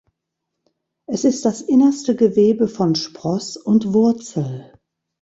Es 1.07 1.25
ist 1.25 1.45
das 1.45 1.61
innerste 1.61 2.15
Gewebe 2.15 2.67
von 2.67 2.95
Spross 2.95 3.55
und 3.55 3.93
Wurzel. 3.93 4.73